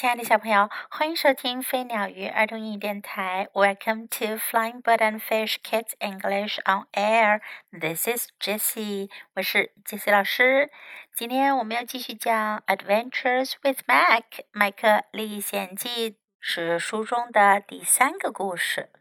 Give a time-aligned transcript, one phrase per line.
[0.00, 3.48] 亲爱的小朋友，欢迎收听飞鸟鱼儿童英语电台。
[3.52, 7.40] Welcome to Flying Bird and Fish Kids English on Air.
[7.72, 10.70] This is Jessie，我是 Jessie 老师。
[11.16, 14.22] 今天我们要继续讲《Adventures with Mac》
[14.52, 18.92] 麦克历险记，是书中的第三个故事。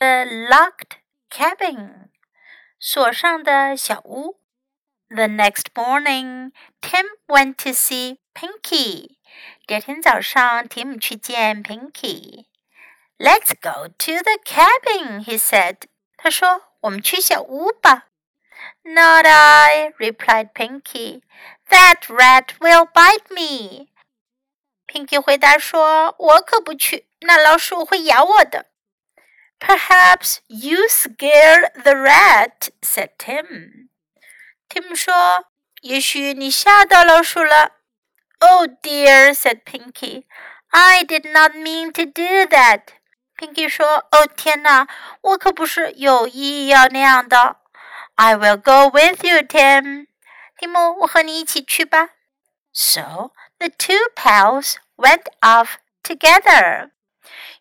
[0.00, 0.98] The Locked
[1.30, 2.08] Cabin，
[2.78, 4.38] 锁上的小屋。
[5.08, 9.16] The next morning, Tim went to see Pinky.
[9.64, 12.46] 第二天早上，Tim 去见 Pinky。
[13.16, 15.82] Let's go to the cabin, he said.
[16.16, 18.08] 他说：“我们去小屋吧。”
[18.82, 21.22] Not I, replied Pinky.
[21.68, 23.86] That rat will bite me.
[24.88, 28.66] Pinky 回答说：“我可不去，那老鼠会咬我的。”
[29.60, 33.88] Perhaps you scared the rat, said Tim.
[34.68, 35.46] Tim 说
[35.82, 37.76] ：“也许你吓到老鼠了。”
[38.41, 40.27] Oh dear, said Pinky.
[40.71, 42.93] I did not mean to do that.
[43.37, 44.87] Pinky 说：“哦天哪，
[45.21, 47.57] 我可不是有意要那样的。”
[48.15, 50.07] I will go with you, Tim.
[50.57, 52.09] 蒂姆，我和你一起去吧。
[52.73, 56.91] So the two pals went off together.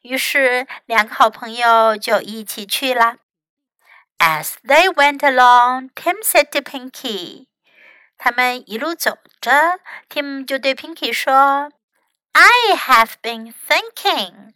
[0.02, 3.16] 于是两个好朋友就一起去了。
[4.18, 7.48] As they went along, Tim said to Pinky.
[8.23, 11.71] 他们一路走着，Tim 就对 Pinky 说
[12.33, 14.53] ：“I have been thinking，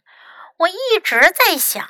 [0.58, 1.84] 我一直在想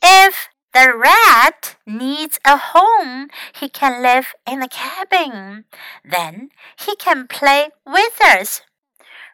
[0.00, 5.64] ，if the rat needs a home, he can live in the cabin.
[6.02, 8.60] Then he can play with us.”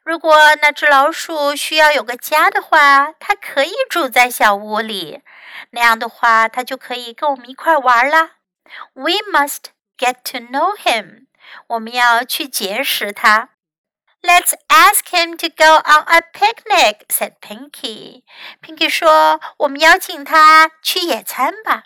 [0.03, 5.23] 如果那只老鼠需要有个家的话，它可以住在小屋里。
[5.71, 8.33] 那样的话，它就可以跟我们一块玩啦。
[8.95, 11.28] We must get to know him.
[11.68, 13.50] 我们要去结识他。
[14.22, 18.24] Let's ask him to go on a picnic," said Pinky.
[18.62, 21.84] Pinky 说：“我们邀请他去野餐吧。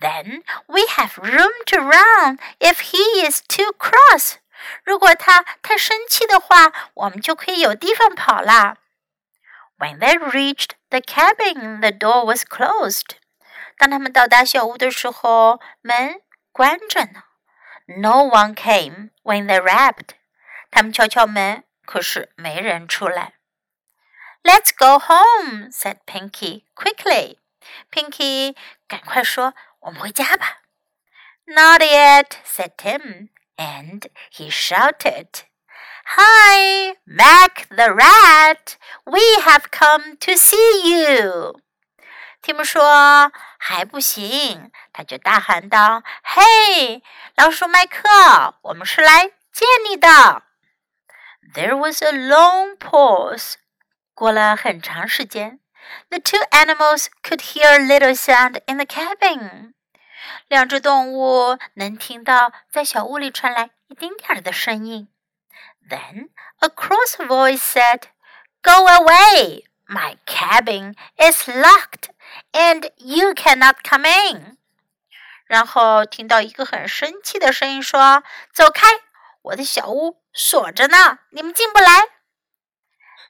[0.00, 4.38] Then we have room to run if he is too cross.
[4.82, 8.78] 如果他太生气的话，我们就可以有地方跑啦。
[9.78, 13.16] When they reached the cabin, the door was closed.
[13.76, 17.22] 当他们到达小屋的时候，门关着呢。
[17.86, 20.10] no one came when they rapped.
[20.70, 23.34] 他们敲敲门，可是没人出来。
[24.42, 27.38] Let's go home," said Pinky quickly.
[27.90, 28.54] Pinky
[28.86, 30.62] 赶快说：“我们回家吧。”
[31.46, 35.44] Not yet," said Tim, and he shouted.
[36.16, 38.76] Hi, Mac the rat!
[39.04, 41.60] We have come to see you.
[42.42, 47.02] 蒂姆说：“还不行。”他就大喊道：“嘿，
[47.36, 48.08] 老鼠麦克，
[48.62, 50.42] 我们是来见你的。”
[51.54, 53.54] There was a long pause.
[54.14, 55.60] 过了很长时间，
[56.10, 59.74] The two animals could hear a little sound in the cabin.
[60.48, 65.08] 两只动物能听到在小屋里传来一丁点儿的声音。
[65.88, 66.28] Then
[66.58, 68.02] a cross voice said,
[68.62, 69.64] "Go away!
[69.86, 72.10] My cabin is locked."
[72.52, 74.58] and you cannot come in。
[75.46, 78.22] 然后听到一个很生气的声音说：“
[78.52, 78.86] 走开，
[79.42, 82.02] 我的小屋锁着呢，你们进不来。”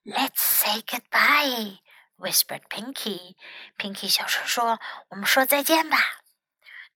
[0.04, 1.78] Let's say goodbye,
[2.16, 3.36] whispered Pinky.
[3.76, 5.98] Pinky 小声说：“我们说再见吧。”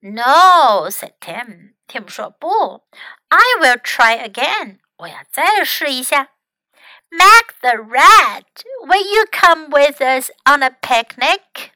[0.00, 1.74] No, said Tim.
[1.86, 2.88] Tim 说：“不，
[3.28, 4.80] I will try again.
[4.96, 6.30] 我要再试一下。”
[7.14, 8.46] Mac the rat,
[8.86, 11.72] will you come with us on a picnic?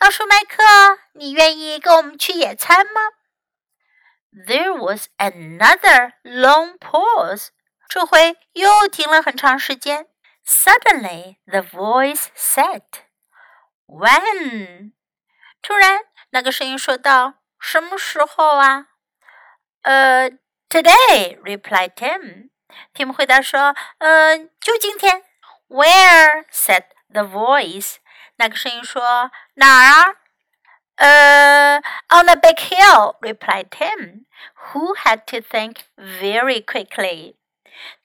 [0.00, 0.62] 老鼠麦克，
[1.12, 3.02] 你愿意跟我们去野餐吗
[4.32, 7.48] ？There was another long pause。
[7.86, 10.06] 这回又停了很长时间。
[10.46, 12.82] Suddenly, the voice said,
[13.86, 14.92] "When?"
[15.60, 16.00] 突然，
[16.30, 18.86] 那个声音说道：“什么时候啊？”
[19.82, 20.30] 呃
[20.70, 22.48] ，Today, replied Tim.
[22.94, 25.24] Tim 回答说：“呃，就今天。
[25.68, 26.46] ”Where?
[26.50, 27.96] said the voice.
[28.39, 30.15] 那个声音说：“哪儿啊？”
[30.97, 34.25] 呃、uh,，on a big hill, replied Tim,
[34.71, 37.35] who had to think very quickly.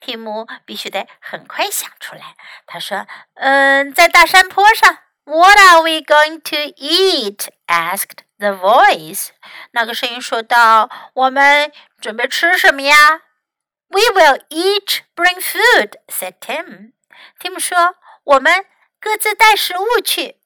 [0.01, 2.35] 蒂姆必须得很快想出来。
[2.67, 7.47] 他说：“嗯、呃，在大山坡上。” What are we going to eat?
[7.67, 9.29] asked the voice.
[9.71, 11.71] 那个声音说道：“我们
[12.01, 13.21] 准备吃什么呀？”
[13.87, 16.93] We will each bring food," said Tim.
[17.39, 17.95] Tim 说：“
[18.25, 18.65] 我们
[19.06, 20.40] 各自带食物去。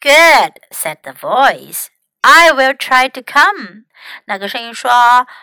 [0.00, 1.88] Good, said the voice.
[2.22, 3.84] I will try to come.
[4.24, 4.90] 那个声音说：“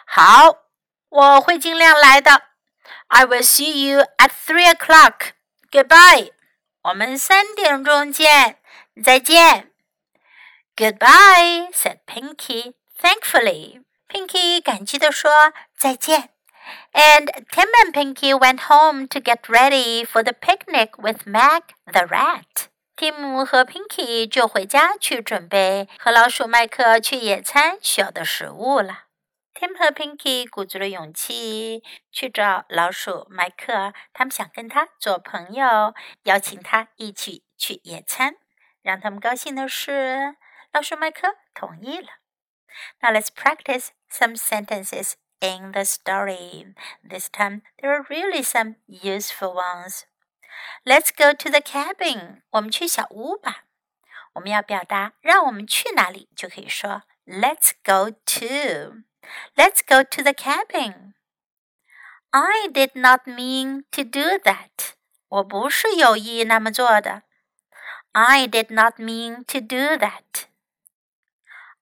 [0.08, 0.58] 好，
[1.10, 2.42] 我会尽量来的。”
[3.10, 5.34] I will see you at three o'clock.
[5.70, 6.32] Goodbye.
[6.82, 8.58] 我们三点钟见，
[9.04, 9.72] 再见。
[10.76, 13.84] Goodbye, said Pinky thankfully.
[14.08, 16.32] Pinky 感激地说再见。
[16.94, 22.68] And Tim and Pinky went home to get ready for the picnic with Mac the rat.
[22.96, 29.06] Tim 和 Pinky 就回家去准备和老鼠麦克去野餐需要的食物了。
[29.54, 35.94] Tim 和 Pinky 鼓足了勇气去找老鼠麦克，他们想跟他做朋友，
[36.24, 38.36] 邀请他一起去野餐。
[38.82, 40.36] 让他们高兴的是，
[40.72, 42.08] 老鼠麦克同意了。
[43.02, 46.75] Now let's practice some sentences in the story.
[47.03, 50.07] This time there are really some useful ones.
[50.87, 52.43] Let's go to the cabin.
[52.51, 53.65] 我们去小屋吧。
[54.35, 59.03] 我们要表达让我们去哪里，就可以说 Let's go to.
[59.57, 61.15] Let's go to the cabin.
[62.31, 64.95] I did not mean to do that.
[65.29, 67.23] 我不是有意那么做的。
[68.13, 70.47] I did not mean to do that.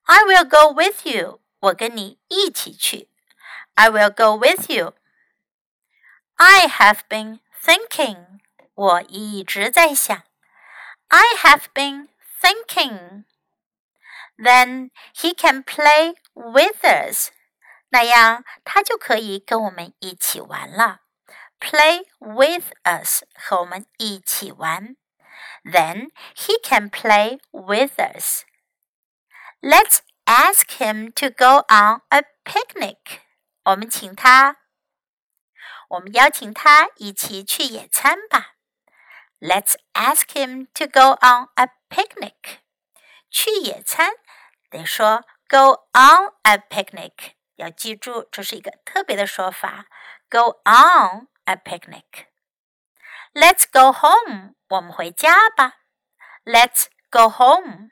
[0.04, 1.40] I will go with you.
[1.60, 3.08] 我跟你一起去。
[3.76, 4.94] I will go with you.
[6.37, 8.40] I have been thinking.
[8.75, 10.22] 我一直在想。
[11.08, 12.08] I have been
[12.40, 13.25] thinking.
[14.38, 17.31] Then he can play with us.
[17.90, 21.00] 那样他就可以跟我们一起玩了。
[21.60, 24.96] Play with us 和我们一起玩。
[25.64, 28.44] Then he can play with us.
[29.60, 33.20] Let's ask him to go on a picnic.
[33.67, 34.55] 我们请他，
[35.89, 38.55] 我们邀请他一起去野餐吧。
[39.41, 42.59] Let's ask him to go on a picnic.
[43.29, 44.13] 去野餐
[44.69, 49.87] 得说 go on a picnic，要记住这是一个特别的说法
[50.29, 52.27] ，go on a picnic。
[53.33, 55.79] Let's go home，我们回家吧。
[56.45, 57.89] Let's go home。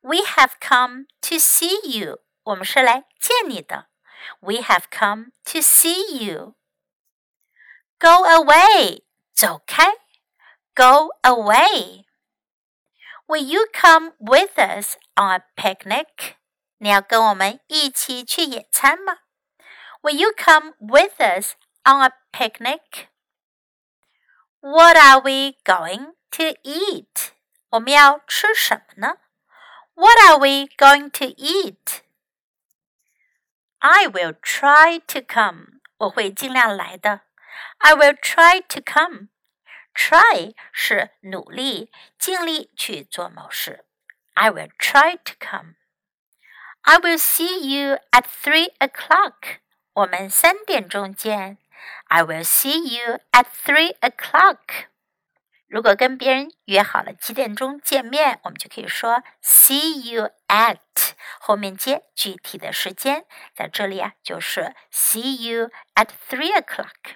[0.00, 2.24] we have come to see you.
[2.42, 3.86] 我们是来见你的。
[4.39, 6.55] We have come to see you.
[7.99, 9.03] Go away.
[9.33, 9.93] 走开。
[10.75, 12.05] Go away.
[13.27, 16.35] Will you come with us on a picnic?
[16.77, 19.19] 你要跟我们一起去野餐吗？
[20.01, 21.53] Will you come with us
[21.83, 23.07] on a picnic?
[24.61, 27.31] What are we going to eat?
[27.69, 29.17] 我们要吃什么呢？
[29.93, 32.01] what are we going to eat?
[33.79, 35.81] I will try to come.
[35.97, 37.21] 我会尽量来的。
[37.79, 39.29] I will try to come.
[39.93, 43.85] Try 是努力、尽力去做某事。
[44.33, 45.75] I will try to come.
[46.81, 49.59] I will see you at three o'clock.
[49.93, 51.57] 我们三点钟见。
[52.05, 54.87] I will see you at three o'clock.
[55.67, 60.77] 如果跟别人约好了几点钟见面，我们就可以说 see you at，
[61.39, 63.25] 后面接具体的时间，
[63.55, 67.15] 在这里啊就是 see you at three o'clock。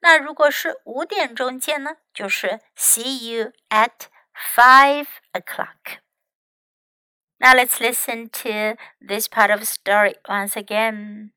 [0.00, 10.56] 那如果是五点钟见呢，就是 see you at five o'clock。Now let's listen to this part of the story once
[10.56, 11.30] again.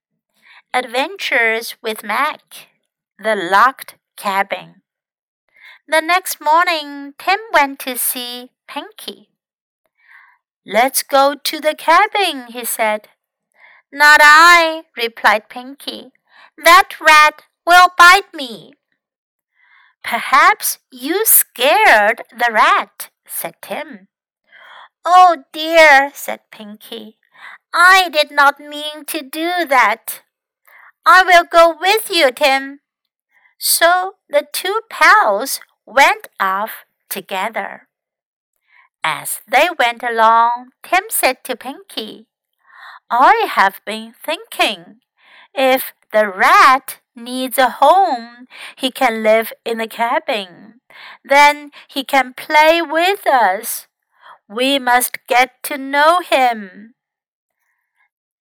[0.71, 2.69] Adventures with Mac,
[3.17, 4.80] the locked cabin.
[5.88, 9.28] The next morning, Tim went to see Pinky.
[10.64, 13.08] Let's go to the cabin, he said.
[13.92, 16.12] Not I, replied Pinky.
[16.56, 18.74] That rat will bite me.
[20.04, 24.06] Perhaps you scared the rat, said Tim.
[25.04, 27.18] Oh dear, said Pinky.
[27.74, 30.22] I did not mean to do that.
[31.04, 32.80] I will go with you, Tim.
[33.58, 37.88] So the two pals went off together.
[39.04, 42.26] As they went along, Tim said to Pinky,
[43.10, 45.00] I have been thinking
[45.54, 48.46] if the rat needs a home,
[48.76, 50.80] he can live in the cabin.
[51.24, 53.86] Then he can play with us.
[54.48, 56.94] We must get to know him.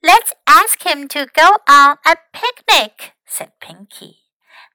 [0.03, 4.20] Let's ask him to go on a picnic, said Pinky.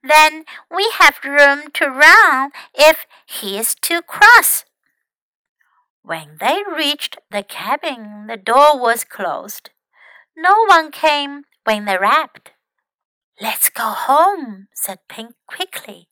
[0.07, 4.63] Then we have room to run if he is too cross.
[6.01, 9.71] When they reached the cabin, the door was closed.
[10.35, 12.51] No one came when they rapped.
[13.41, 16.07] Let's go home, said Pink quickly.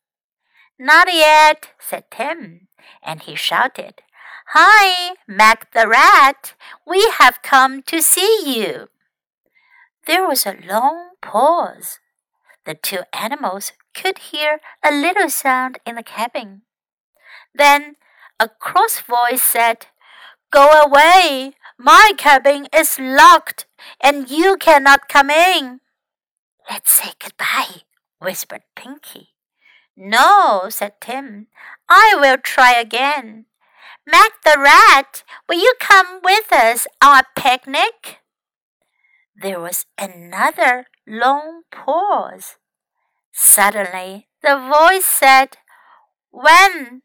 [0.78, 2.68] Not yet, said Tim,
[3.02, 4.02] and he shouted,
[4.48, 6.54] Hi, Mac the Rat,
[6.86, 8.88] we have come to see you.
[10.06, 11.98] There was a long pause.
[12.66, 16.62] The two animals could hear a little sound in the cabin.
[17.54, 17.96] Then
[18.38, 19.86] a cross voice said,
[20.50, 21.54] Go away!
[21.78, 23.66] My cabin is locked,
[24.00, 25.80] and you cannot come in.
[26.70, 27.82] Let's say goodbye,
[28.20, 29.30] whispered Pinky.
[29.96, 31.48] No, said Tim.
[31.88, 33.46] I will try again.
[34.06, 38.20] Mac the rat, will you come with us on a picnic?
[39.34, 42.56] There was another long pause.
[43.38, 45.58] Suddenly, the voice said,
[46.30, 47.02] When?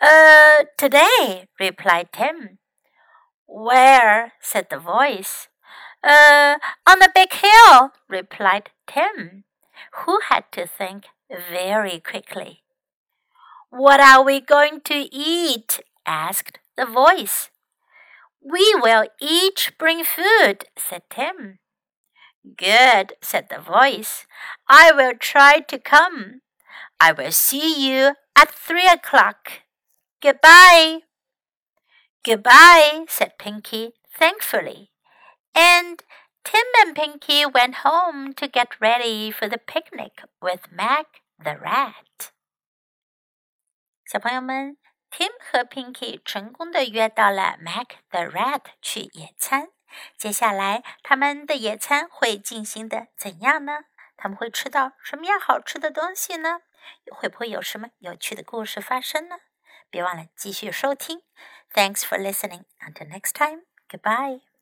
[0.00, 2.58] Uh, today, replied Tim.
[3.46, 4.32] Where?
[4.40, 5.46] said the voice.
[6.02, 9.44] Uh, on the big hill, replied Tim,
[10.04, 12.64] who had to think very quickly.
[13.70, 15.80] What are we going to eat?
[16.04, 17.50] asked the voice.
[18.42, 21.60] We will each bring food, said Tim.
[22.57, 24.25] Good, said the voice.
[24.67, 26.41] I will try to come.
[26.99, 29.63] I will see you at three o'clock.
[30.21, 31.01] Goodbye.
[32.23, 34.91] Goodbye, said Pinky thankfully.
[35.55, 36.03] And
[36.43, 42.31] Tim and Pinky went home to get ready for the picnic with Mac the rat.
[44.05, 44.77] 小朋友们，
[45.09, 49.69] Tim 和 Pinky 成功的约到了 Mac the rat 去野餐。
[50.16, 53.84] 接下来，他们的野餐会进行的怎样呢？
[54.16, 56.60] 他们会吃到什么样好吃的东西呢？
[57.10, 59.36] 会不会有什么有趣的故事发生呢？
[59.90, 61.22] 别忘了继续收听。
[61.72, 62.64] Thanks for listening.
[62.80, 63.62] Until next time.
[63.88, 64.55] Goodbye.